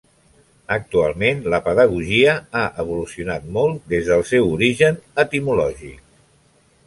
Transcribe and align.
Actualment, 0.75 1.41
la 1.53 1.59
Pedagogia 1.67 2.33
ha 2.61 2.63
evolucionat 2.85 3.45
molt 3.59 3.85
des 3.93 4.09
del 4.13 4.25
seu 4.31 4.49
origen 4.57 4.97
etimològic. 5.25 6.01